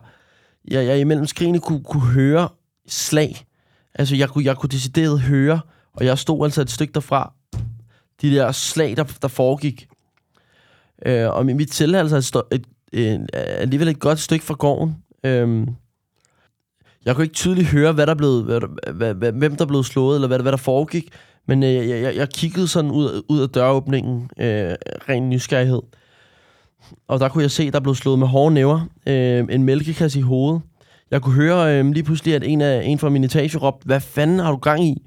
[0.70, 2.48] jeg, jeg imellem skrigene kunne, kunne høre
[2.88, 3.46] slag.
[3.94, 5.60] Altså, jeg kunne, jeg kunne decideret høre,
[5.92, 7.32] og jeg stod altså et stykke derfra,
[8.22, 9.88] de der slag, der, der foregik.
[11.06, 14.96] Øh, og mit celle er altså et, et, et, alligevel et godt stykke fra gården.
[15.24, 15.66] Øh,
[17.04, 18.60] jeg kunne ikke tydeligt høre, hvad der blev, hvad,
[18.92, 21.12] hvad, hvad, hvem der blev slået, eller hvad, hvad der foregik.
[21.48, 24.74] Men øh, jeg, jeg, jeg kiggede sådan ud, ud af døråbningen, øh,
[25.08, 25.82] ren nysgerrighed.
[27.08, 28.80] Og der kunne jeg se, der blev slået med hårde næver.
[29.06, 30.62] Øh, en mælkekasse i hovedet.
[31.10, 34.00] Jeg kunne høre øh, lige pludselig, at en, af, en fra min etage råbte, hvad
[34.00, 35.02] fanden har du gang i?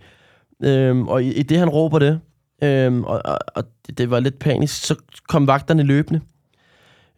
[0.63, 2.19] Øh, og i, i det, han råber det,
[2.63, 3.63] øh, og, og, og
[3.97, 4.85] det var lidt panisk.
[4.85, 4.95] Så
[5.27, 6.21] kom vagterne løbende.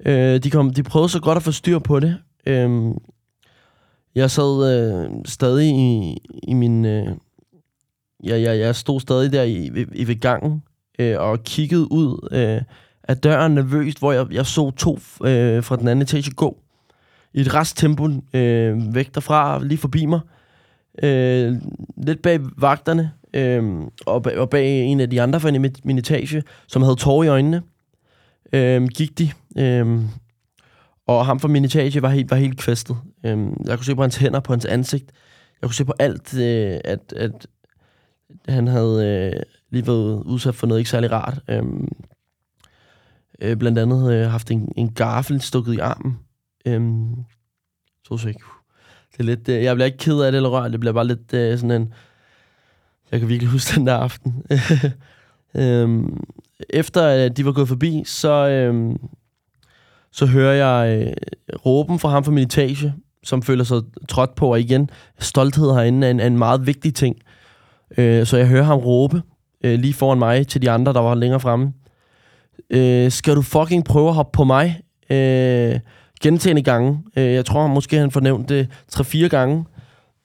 [0.06, 2.18] Øh, de, kom, de prøvede så godt at få styr på det.
[2.46, 2.92] Øh,
[4.16, 6.86] jeg sad øh, stadig i, i min...
[6.86, 7.08] Øh,
[8.24, 10.64] ja, ja, jeg stod stadig der i, i, ved gangen
[11.00, 12.62] øh, og kiggede ud øh,
[13.04, 16.58] af døren nervøst, hvor jeg, jeg så to øh, fra den anden etage gå
[17.34, 20.20] i et resttempo øh, væk derfra, lige forbi mig.
[21.04, 21.54] Øh,
[21.98, 23.64] lidt bag vagterne, øh,
[24.06, 27.24] og, bag, og bag en af de andre fra min, min etage, som havde tårer
[27.24, 27.62] i øjnene,
[28.54, 29.32] øh, gik de.
[29.58, 30.02] Øh,
[31.08, 32.98] og ham fra min etage var helt, var helt kvæstet.
[33.26, 35.12] Øh, jeg kunne se på hans hænder, på hans ansigt.
[35.62, 37.48] Jeg kunne se på alt, øh, at, at
[38.50, 41.40] han havde øh, lige været udsat for noget ikke særlig rart.
[41.48, 41.88] Øhm,
[43.42, 46.20] øh, blandt andet øh, haft en, en gaffel stukket i armen.
[46.66, 47.16] Øhm,
[48.08, 48.44] så så ikke.
[49.12, 51.08] Det er lidt, øh, jeg bliver ikke ked af det eller rørt, det bliver bare
[51.08, 51.94] lidt øh, sådan en
[53.14, 54.44] jeg kan virkelig huske den der aften.
[55.62, 56.24] øhm,
[56.70, 58.98] efter at de var gået forbi, så, øhm,
[60.12, 61.14] så hører jeg øh,
[61.66, 62.94] råben fra ham fra min etage.
[63.24, 66.96] som føler sig trådt på, og igen, stolthed herinde er en, er en meget vigtig
[66.96, 67.16] ting.
[67.98, 69.22] Øh, så jeg hører ham råbe
[69.64, 71.74] øh, lige foran mig til de andre, der var længere fremme.
[72.70, 74.82] Øh, skal du fucking prøve at hoppe på mig?
[75.10, 75.80] Øh,
[76.22, 77.00] gentagende gange.
[77.18, 79.66] Øh, jeg tror måske, han fornævnte det 3-4 gange.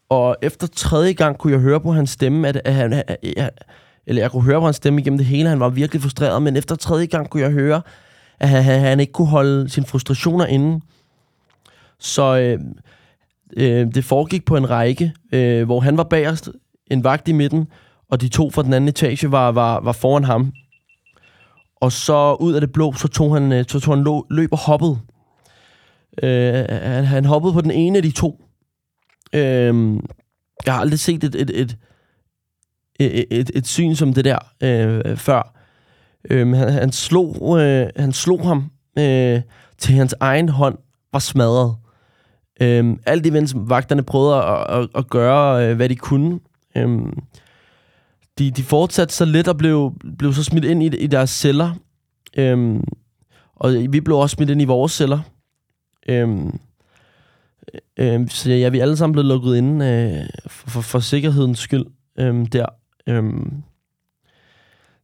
[0.08, 2.92] Og efter tredje gang kunne jeg høre på hans stemme, at, at han...
[2.92, 3.50] At, at,
[4.06, 6.56] eller jeg kunne høre på hans stemme igennem det hele, han var virkelig frustreret, men
[6.56, 7.82] efter tredje gang kunne jeg høre,
[8.40, 10.80] at han, han ikke kunne holde sine frustrationer inde.
[11.98, 12.58] Så øh,
[13.56, 16.50] øh, det foregik på en række, øh, hvor han var bagerst,
[16.90, 17.66] en vagt i midten,
[18.10, 20.52] og de to fra den anden etage var, var, var foran ham.
[21.76, 24.58] Og så ud af det blå, så tog han, øh, så tog han løb og
[24.58, 24.98] hoppede.
[26.22, 28.44] Øh, han, han hoppede på den ene af de to.
[29.32, 29.96] Øh,
[30.66, 31.76] jeg har aldrig set et, et, et,
[33.00, 35.54] et, et, et syn som det der øh, før.
[36.30, 39.40] Øh, han, han, slog, øh, han slog ham øh,
[39.78, 40.78] til hans egen hånd
[41.12, 41.76] var smadret.
[42.60, 46.40] Øh, alt imens vagterne prøvede at, at, at gøre, øh, hvad de kunne.
[46.76, 47.18] Øhm,
[48.38, 51.74] de, de fortsatte så lidt og blev, blev så smidt ind i, i deres celler.
[52.36, 52.84] Øhm,
[53.56, 55.20] og vi blev også smidt ind i vores celler.
[56.08, 56.58] Øhm,
[57.96, 61.58] øhm, så ja, vi er alle sammen blevet lukket inde øh, for, for, for sikkerhedens
[61.58, 61.86] skyld
[62.18, 62.66] øhm, der.
[63.06, 63.62] Øhm,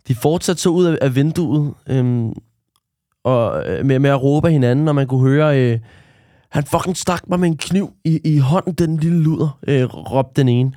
[0.08, 2.32] de fortsatte så ud af, af vinduet øhm,
[3.24, 5.78] og øh, med, med at råbe hinanden, og man kunne høre, øh,
[6.48, 10.40] han fucking stak mig med en kniv i, i hånden, den lille luder, øh, råbte
[10.40, 10.72] den ene.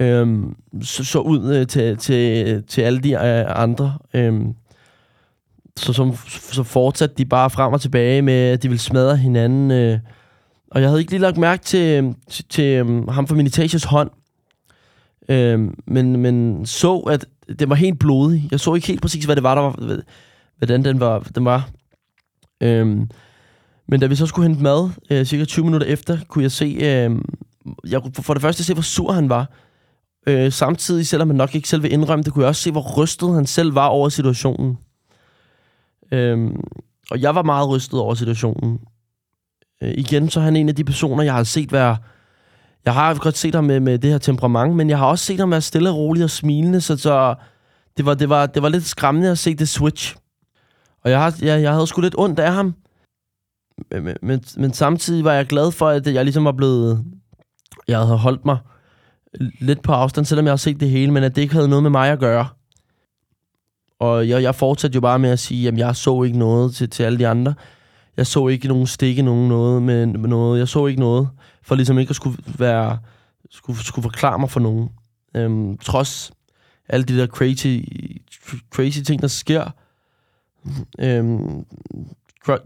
[0.00, 3.98] Øhm, så, så ud øh, til, til, til alle de øh, andre.
[4.14, 4.54] Øhm,
[5.76, 9.70] så, som, så fortsatte de bare frem og tilbage med, at de ville smadre hinanden.
[9.70, 9.98] Øh.
[10.70, 13.84] Og jeg havde ikke lige lagt mærke til, øh, til, til um, ham fra Minitages
[13.84, 14.10] hånd.
[15.28, 17.26] Øh, men, men så, at
[17.58, 18.48] det var helt blodig.
[18.50, 20.02] Jeg så ikke helt præcis, hvad det var, der var
[20.58, 21.18] hvordan den var.
[21.34, 21.68] Den var.
[22.60, 23.10] Øhm,
[23.88, 26.78] men da vi så skulle hente mad, øh, cirka 20 minutter efter, kunne jeg se,
[26.80, 27.10] øh,
[27.90, 29.50] jeg kunne for det første se, hvor sur han var.
[30.26, 33.02] Øh, samtidig, selvom han nok ikke selv vil indrømme det, kunne jeg også se, hvor
[33.02, 34.78] rystet han selv var over situationen.
[36.12, 36.64] Øhm,
[37.10, 38.80] og jeg var meget rystet over situationen.
[39.82, 41.96] Øh, igen, så er han en af de personer, jeg har set være...
[42.84, 45.40] Jeg har godt set ham med, med det her temperament, men jeg har også set
[45.40, 47.34] ham være stille og rolig og smilende, så, så
[47.96, 50.16] det, var, det, var, det var lidt skræmmende at se det switch.
[51.04, 52.74] Og jeg, har, jeg, jeg havde sgu lidt ondt af ham.
[53.90, 57.04] Men, men, men samtidig var jeg glad for, at jeg ligesom var blevet...
[57.88, 58.58] Jeg havde holdt mig
[59.60, 61.82] lidt på afstand, selvom jeg har set det hele, men at det ikke havde noget
[61.82, 62.48] med mig at gøre.
[63.98, 66.90] Og jeg, jeg fortsatte jo bare med at sige, at jeg så ikke noget til,
[66.90, 67.54] til alle de andre.
[68.16, 70.58] Jeg så ikke nogen stikke nogen noget med, med noget.
[70.58, 71.28] Jeg så ikke noget,
[71.62, 72.98] for ligesom ikke at skulle være
[73.50, 74.88] skulle, skulle forklare mig for nogen.
[75.34, 76.32] Øhm, trods
[76.88, 77.80] alle de der crazy,
[78.70, 79.70] crazy ting, der sker.
[80.98, 81.64] Øhm,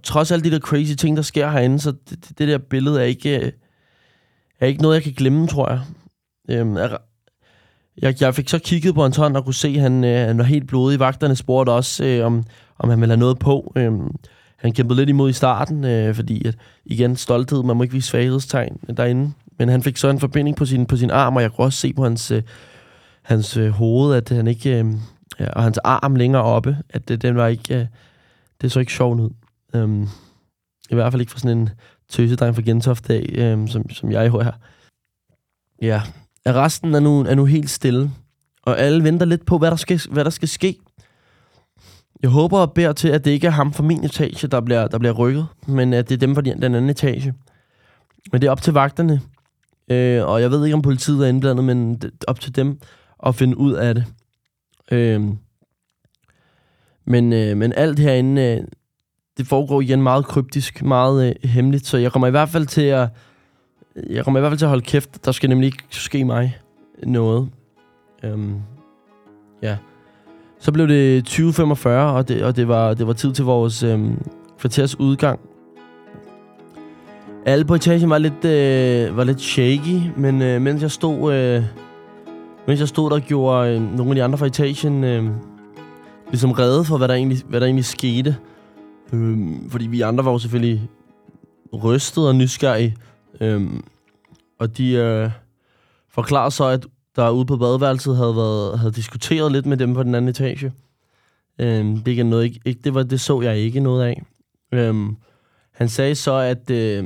[0.02, 3.04] trods alle de der crazy ting, der sker herinde, så det, det der billede er
[3.04, 3.52] ikke,
[4.60, 5.80] er ikke noget, jeg kan glemme, tror jeg.
[6.50, 6.76] Øhm,
[8.02, 10.38] jeg, jeg fik så kigget på hans hånd og kunne se, at han, øh, han
[10.38, 11.00] var helt blodig.
[11.00, 12.44] Vagterne spurgte også, øh, om,
[12.78, 13.72] om han ville have noget på.
[13.76, 13.92] Øh,
[14.56, 18.08] han kæmpede lidt imod i starten, øh, fordi at, igen, stolthed, man må ikke vise
[18.08, 19.32] svaghedstegn derinde.
[19.58, 21.78] Men han fik så en forbinding på sin, på sin arm, og jeg kunne også
[21.78, 22.42] se på hans, øh,
[23.22, 24.78] hans øh, hoved, at han ikke...
[24.78, 24.86] Øh,
[25.40, 27.76] ja, og hans arm længere oppe, at det, den var ikke...
[27.76, 27.86] Øh,
[28.60, 29.30] det så ikke sjovt ud.
[29.74, 30.02] Øhm,
[30.90, 31.70] I hvert fald ikke for sådan en
[32.08, 34.52] tøsedreng fra Gentofte, øh, som, som jeg er her
[36.44, 38.10] at resten er nu, er nu helt stille,
[38.62, 40.78] og alle venter lidt på, hvad der skal, hvad der skal ske.
[42.22, 44.88] Jeg håber og beder til, at det ikke er ham fra min etage, der bliver,
[44.88, 47.34] der bliver rykket, men at det er dem fra den anden etage.
[48.32, 49.20] Men det er op til vagterne,
[49.90, 52.80] øh, og jeg ved ikke, om politiet er indblandet, men det er op til dem
[53.26, 54.04] at finde ud af det.
[54.90, 55.22] Øh,
[57.04, 58.66] men, øh, men alt herinde, øh,
[59.38, 62.82] det foregår igen meget kryptisk, meget øh, hemmeligt, så jeg kommer i hvert fald til
[62.82, 63.08] at
[64.10, 65.24] jeg kommer i hvert fald til at holde kæft.
[65.24, 66.58] Der skal nemlig ikke ske mig
[67.02, 67.48] noget.
[68.22, 68.54] Øhm,
[69.62, 69.76] ja.
[70.58, 74.18] Så blev det 2045, og det, og det, var, det var tid til vores øhm,
[74.58, 75.40] kvarters udgang.
[77.46, 81.34] Alle på etagen var lidt, øh, var lidt shaky, men øh, mens jeg stod...
[81.34, 81.64] Øh,
[82.66, 85.30] mens jeg stod der, gjorde øh, nogle af de andre fra etagen øh,
[86.28, 88.36] ligesom redde for, hvad der egentlig, hvad der egentlig skete.
[89.12, 90.88] Øh, fordi vi andre var jo selvfølgelig
[91.84, 92.96] rystet og nysgerrige.
[93.40, 93.84] Øhm,
[94.58, 95.30] og de øh,
[96.08, 100.02] forklarer så, at der ude på badeværelset havde, været, havde diskuteret lidt med dem på
[100.02, 100.72] den anden etage.
[101.58, 104.22] Øhm, det, ikke noget, ikke, ikke, det, var, det så jeg ikke noget af.
[104.72, 105.16] Øhm,
[105.72, 107.04] han sagde så, at øh,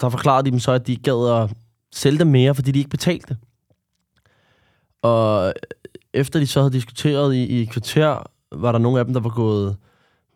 [0.00, 1.56] der forklarede de dem så, at de gad at
[1.92, 3.36] sælge dem mere, fordi de ikke betalte.
[5.02, 5.54] Og
[6.14, 9.30] efter de så havde diskuteret i, i kvarter, var der nogle af dem, der var
[9.30, 9.76] gået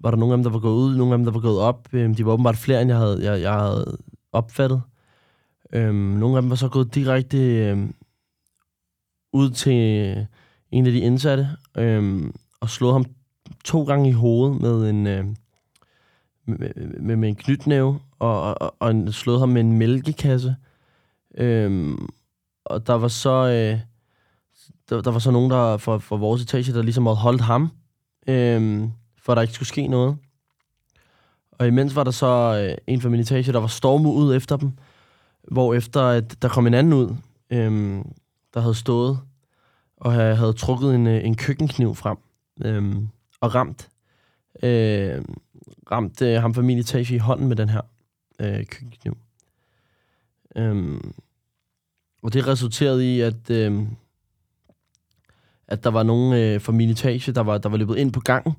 [0.00, 1.60] var der nogle af dem, der var gået ud, nogle af dem, der var gået
[1.60, 1.88] op.
[1.92, 3.96] Øhm, de var åbenbart flere, end jeg havde, jeg, jeg havde
[4.32, 4.82] opfattet.
[5.72, 7.94] Øhm, nogle af dem var så gået direkte øhm,
[9.32, 9.72] ud til
[10.70, 13.04] en af de indsatte øhm, og slået ham
[13.64, 15.24] to gange i hovedet med en, øh,
[16.46, 20.56] med, med, med en knytnæve og, og, og slået ham med en mælkekasse.
[21.34, 22.08] Øhm,
[22.64, 23.80] og der var så øh,
[24.90, 27.70] der, der var så nogen der fra, fra vores etage, der ligesom havde holdt ham,
[28.26, 30.16] øh, for at der ikke skulle ske noget.
[31.52, 34.56] Og imens var der så øh, en fra min etage, der var stormet ud efter
[34.56, 34.72] dem,
[35.48, 37.16] hvor efter at der kom en anden ud,
[37.50, 38.12] øhm,
[38.54, 39.20] der havde stået
[39.96, 42.16] og havde, havde trukket en, øh, en køkkenkniv frem
[42.64, 43.08] øhm,
[43.40, 43.88] og ramt,
[44.62, 45.24] øh,
[45.90, 47.80] ramt øh, ham fra min etage i hånden med den her
[48.40, 49.16] øh, køkkenkniv.
[50.56, 51.14] Øhm,
[52.22, 53.82] og det resulterede i, at, øh,
[55.68, 58.20] at der var nogen øh, fra min etage, der var, der var løbet ind på
[58.20, 58.54] gangen.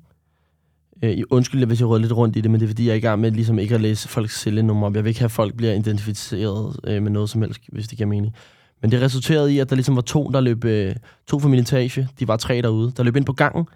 [1.02, 2.96] Øh, undskyld, hvis jeg rød lidt rundt i det, men det er fordi, jeg er
[2.96, 4.90] i gang med ligesom ikke at læse folks cellenummer.
[4.94, 7.98] Jeg vil ikke have, at folk bliver identificeret øh, med noget som helst, hvis det
[7.98, 8.34] giver mening.
[8.82, 10.94] Men det resulterede i, at der ligesom var to, der løb, øh,
[11.26, 13.66] to fra min etage, de var tre derude, der løb ind på gangen.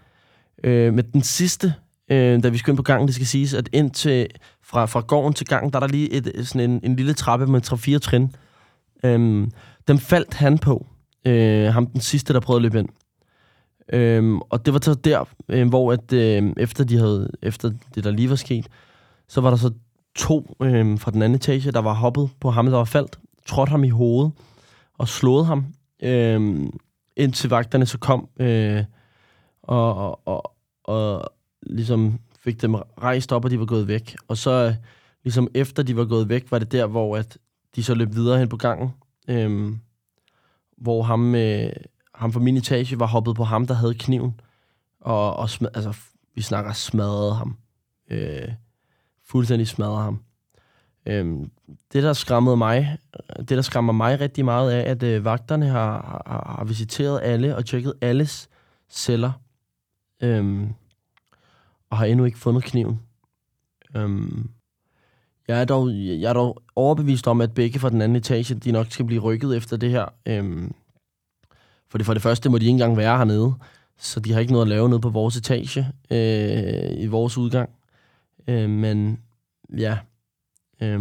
[0.65, 1.75] Øh, med den sidste,
[2.11, 4.27] øh, da vi skulle ind på gangen, det skal siges, at ind til,
[4.65, 7.15] fra, fra gården til gangen, der er der lige et, øh, sådan en, en lille
[7.15, 7.61] trappe med
[7.97, 8.35] 3-4 trin.
[9.05, 9.47] Øh,
[9.89, 10.87] dem faldt han på,
[11.27, 12.89] øh, ham den sidste, der prøvede at løbe ind.
[13.93, 18.05] Øhm, og det var så der, øh, hvor at, øh, efter, de havde, efter det,
[18.05, 18.69] der lige var sket,
[19.29, 19.71] så var der så
[20.15, 23.71] to øh, fra den anden etage, der var hoppet på ham, der var faldt, trådte
[23.71, 24.33] ham i hovedet
[24.99, 25.67] og slået ham,
[26.03, 26.67] øh,
[27.17, 28.85] indtil vagterne så kom øh,
[29.63, 30.53] og, og, og,
[30.85, 34.17] og ligesom fik dem rejst op, og de var gået væk.
[34.29, 34.75] Og så øh,
[35.25, 37.39] ligesom efter de var gået væk, var det der, hvor at
[37.77, 38.91] de så løb videre hen på gangen,
[39.29, 39.73] øh,
[40.77, 41.35] hvor ham...
[41.35, 41.73] Øh,
[42.17, 44.41] ham fra min etage var hoppet på ham, der havde kniven.
[45.01, 45.97] Og, og smad, altså,
[46.35, 47.57] vi snakker smadrede ham.
[48.11, 48.49] Øh,
[49.25, 50.23] fuldstændig smadrede ham.
[51.07, 51.37] Øh,
[51.93, 52.99] det, der skræmmede mig,
[53.39, 57.57] det, der skræmmer mig rigtig meget, er, at øh, vagterne har, har, har visiteret alle
[57.57, 58.49] og tjekket alles
[58.89, 59.33] celler.
[60.23, 60.67] Øh,
[61.91, 63.01] og har endnu ikke fundet kniven.
[63.97, 64.21] Øh,
[65.49, 68.73] jeg er, dog, jeg er dog overbevist om, at begge fra den anden etage, de
[68.73, 70.07] nok skal blive rykket efter det her.
[70.27, 70.71] Øh,
[71.89, 73.55] for det, for det første må de ikke engang være hernede,
[73.99, 77.71] så de har ikke noget at lave nede på vores etage øh, i vores udgang.
[78.49, 79.21] Øh, men
[79.79, 79.99] ja,
[80.81, 81.01] øh,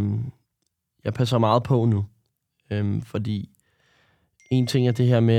[1.04, 2.06] jeg passer meget på nu,
[2.72, 3.50] øh, fordi
[4.50, 5.36] en ting er det her med,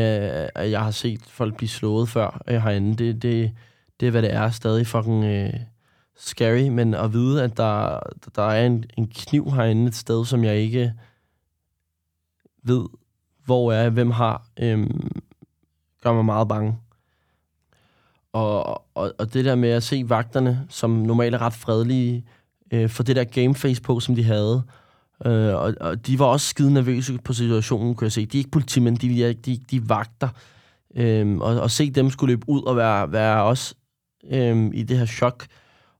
[0.55, 2.97] at jeg har set folk blive slået før øh, herinde.
[2.97, 3.53] Det, det,
[4.01, 4.51] det er, hvad det er.
[4.51, 5.53] Stadig fucking øh,
[6.17, 8.01] scary, men at vide, at der,
[8.37, 10.93] der er en, en kniv herinde et sted, som jeg ikke
[12.63, 12.87] ved,
[13.45, 14.87] hvor er, hvem har, øh,
[16.07, 16.79] gør mig meget bange.
[18.33, 22.25] Og, og, og det der med at se vagterne, som normalt er ret fredelige,
[22.73, 24.63] øh, for det der gameface på, som de havde,
[25.27, 28.27] øh, og, og de var også skide nervøse på situationen, kunne jeg se.
[28.27, 30.29] De er ikke politimænd, de, de, de, de vagter.
[30.97, 33.75] Øh, og, og se dem skulle løbe ud og være, være også
[34.31, 35.47] øh, i det her chok,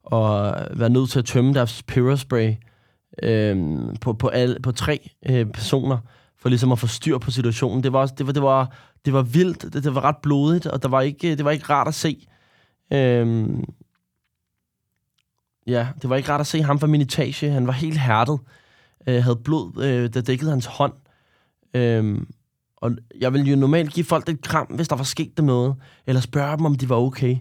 [0.03, 2.55] og være nødt til at tømme deres perospray
[3.23, 5.99] øh, på, på, alle, på tre øh, personer,
[6.47, 7.83] for ligesom at få styr på situationen.
[7.83, 8.73] Det var, det var, det var,
[9.05, 11.65] det var vildt, det, det var ret blodigt, og det var ikke, det var ikke
[11.65, 12.27] rart at se.
[12.93, 13.65] Øhm,
[15.67, 17.51] ja, det var ikke rart at se ham fra min etage.
[17.51, 18.39] Han var helt hærdet.
[19.07, 20.93] Øh, havde blod, øh, der dækkede hans hånd.
[21.75, 22.29] Øhm,
[22.77, 25.75] og jeg ville jo normalt give folk et kram, hvis der var sket dem noget.
[26.07, 27.37] Eller spørge dem, om de var okay.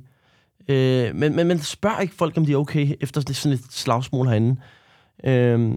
[0.67, 4.27] Øh, men, men, men spørg ikke folk, om de er okay, efter sådan et slagsmål
[4.27, 4.61] herinde.
[5.23, 5.71] Øh,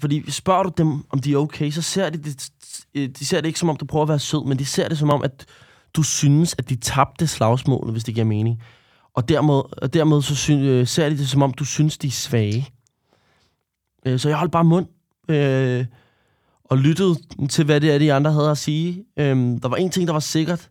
[0.00, 2.50] fordi spørger du dem, om de er okay, så ser de det,
[2.94, 4.88] øh, de ser det ikke som om, du prøver at være sød, men de ser
[4.88, 5.46] det som om, at
[5.94, 8.62] du synes, at de tabte slagsmålet, hvis det giver mening.
[9.14, 12.06] Og dermed, og dermed så sy, øh, ser de det som om, du synes, de
[12.06, 12.68] er svage.
[14.06, 14.86] Øh, så jeg holdt bare mund.
[15.28, 15.86] Øh,
[16.64, 17.16] og lyttede
[17.50, 19.04] til, hvad det er, de andre havde at sige.
[19.16, 20.70] Øh, der var en ting, der var sikkert,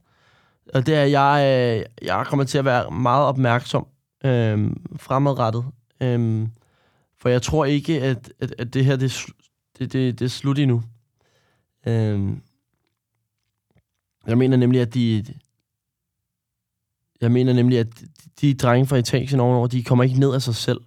[0.74, 1.44] og det er, at jeg,
[1.78, 3.88] øh, jeg kommer til at være meget opmærksom
[4.26, 5.66] øh, fremadrettet.
[6.02, 6.48] Øh,
[7.18, 9.26] for jeg tror ikke, at, at, at det her det,
[9.80, 10.84] det, det, det er slut endnu.
[11.88, 12.42] Øhm,
[14.28, 15.26] jeg mener nemlig, at de...
[17.22, 17.88] Jeg mener nemlig, at
[18.42, 20.82] de drenge fra etagen ovenover, de kommer ikke ned af sig selv.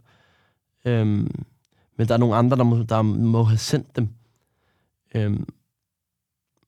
[0.84, 1.44] Øhm,
[1.96, 4.08] men der er nogle andre, der må, der må have sendt dem.
[5.14, 5.48] Øhm,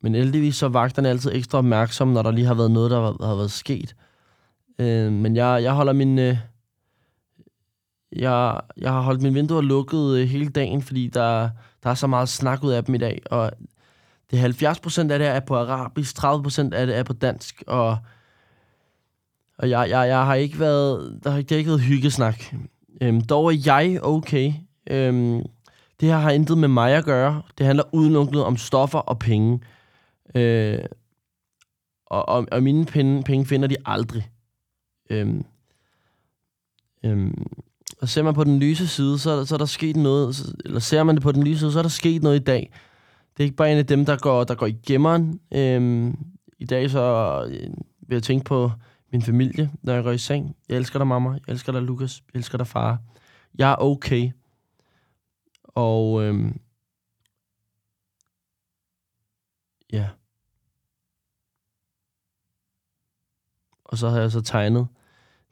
[0.00, 3.00] men heldigvis så er vagterne altid ekstra opmærksomme, når der lige har været noget, der
[3.00, 3.96] har, har været sket.
[4.78, 6.18] Øhm, men jeg, jeg holder min...
[6.18, 6.36] Øh,
[8.16, 11.50] jeg, jeg har holdt mine vinduer lukket øh, hele dagen, fordi der,
[11.82, 13.22] der er så meget snak ud af dem i dag.
[13.30, 13.52] Og
[14.30, 17.12] det er 70 procent af det er på arabisk, 30 procent af det er på
[17.12, 17.62] dansk.
[17.66, 17.98] Og,
[19.58, 22.42] og jeg, jeg, jeg har ikke været, der har, det har ikke været hyggesnak.
[23.00, 24.52] Øhm, dog er jeg okay.
[24.90, 25.42] Øhm,
[26.00, 27.42] det her har intet med mig at gøre.
[27.58, 29.60] Det handler udelukkende om stoffer og penge.
[30.34, 30.78] Øh,
[32.06, 34.28] og, og, og mine penge, penge finder de aldrig.
[35.10, 35.44] Øhm,
[37.04, 37.46] øhm,
[38.00, 41.02] og ser man på den lyse side, så, så er der sket noget, eller ser
[41.02, 42.72] man det på den lyse side, så er der sket noget i dag.
[43.36, 45.40] Det er ikke bare en af dem, der går, der går i gemmeren.
[45.54, 46.18] Øhm,
[46.58, 47.00] I dag så
[47.50, 47.70] øh,
[48.08, 48.70] vil jeg tænke på
[49.12, 50.56] min familie, når jeg går i seng.
[50.68, 51.30] Jeg elsker dig, mamma.
[51.30, 52.22] Jeg elsker dig, Lukas.
[52.34, 52.98] Jeg elsker dig, far.
[53.58, 54.30] Jeg er okay.
[55.64, 56.60] Og øhm,
[59.92, 60.08] ja.
[63.84, 64.88] Og så har jeg så tegnet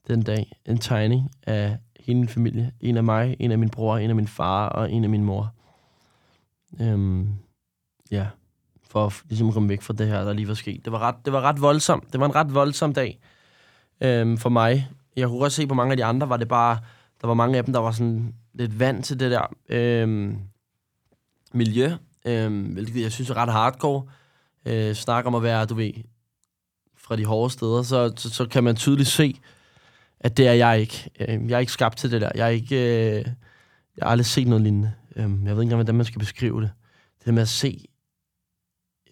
[0.08, 1.78] den dag en tegning af
[2.10, 2.72] hele min familie.
[2.80, 5.24] En af mig, en af min bror, en af min far og en af min
[5.24, 5.54] mor.
[6.80, 7.28] Øhm,
[8.10, 8.26] ja,
[8.90, 10.84] for at ligesom komme væk fra det her, der lige var sket.
[10.84, 12.12] Det var ret, det var ret voldsomt.
[12.12, 13.20] Det var en ret voldsom dag
[14.00, 14.88] øhm, for mig.
[15.16, 16.78] Jeg kunne også se på mange af de andre, var det bare,
[17.20, 20.38] der var mange af dem, der var sådan lidt vant til det der øhm,
[21.52, 21.92] miljø,
[22.24, 24.02] øhm, hvilket jeg synes er ret hardcore.
[24.66, 25.92] Øh, snak om at være, du ved,
[26.96, 29.34] fra de hårde steder, så, så, så kan man tydeligt se,
[30.20, 31.10] at det er jeg ikke.
[31.20, 32.30] Øhm, jeg er ikke skabt til det der.
[32.34, 32.76] Jeg er ikke...
[32.76, 33.24] Øh,
[33.96, 34.92] jeg har aldrig set noget lignende.
[35.16, 36.70] Øhm, jeg ved ikke engang, hvordan man skal beskrive det.
[37.18, 37.84] Det der med at se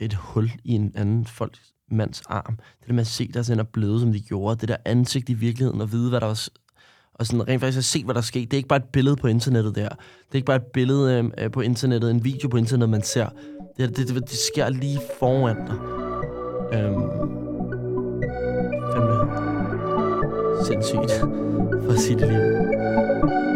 [0.01, 2.57] et hul i en anden folks mands arm.
[2.57, 4.61] Det der med at se, der hænder bløde, som de gjorde.
[4.61, 6.49] Det der ansigt i virkeligheden, og vide, hvad der var...
[7.15, 8.45] Og sådan rent faktisk at se, hvad der skete.
[8.45, 9.89] Det er ikke bare et billede på internettet der.
[9.89, 13.29] Det er ikke bare et billede øh, på internettet, en video på internettet, man ser.
[13.77, 15.79] Det, det, det, det sker lige foran dig.
[16.79, 17.38] Øhm,
[20.65, 21.13] sindssygt,
[21.85, 23.48] for at sige det lige.